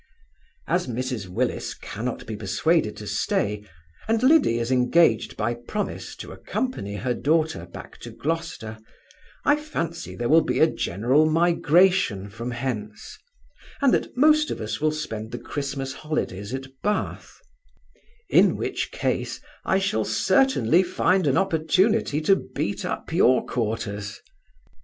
[0.67, 3.63] As Mrs Willis cannot be persuaded to stay,
[4.07, 8.79] and Liddy is engaged by promise to accompany her daughter back to Gloucester,
[9.45, 13.15] I fancy there will be a general migration from hence,
[13.79, 17.35] and that most of us will spend the Christmas holidays at Bath;
[18.27, 24.19] in which case, I shall certainly find an opportunity to beat up your quarters.